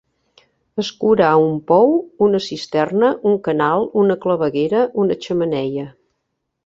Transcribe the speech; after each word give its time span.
Escurar 0.83 1.33
un 1.41 1.59
pou, 1.71 1.93
una 2.27 2.41
cisterna, 2.45 3.11
un 3.33 3.37
canal, 3.49 3.85
una 4.05 4.19
claveguera, 4.25 4.81
una 5.05 5.19
xemeneia. 5.27 5.85